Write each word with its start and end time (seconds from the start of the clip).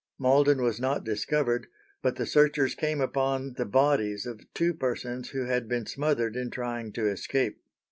Malden 0.17 0.63
was 0.63 0.79
not 0.79 1.03
discovered, 1.03 1.67
but 2.01 2.15
the 2.15 2.25
searchers 2.25 2.73
came 2.73 2.99
upon 2.99 3.53
"the 3.53 3.65
bodies 3.67 4.25
of 4.25 4.51
two 4.55 4.73
persons 4.73 5.29
who 5.29 5.45
had 5.45 5.67
been 5.67 5.85
smothered 5.85 6.35
in 6.35 6.49
trying 6.49 6.91
to 6.93 7.07
escape." 7.07 7.61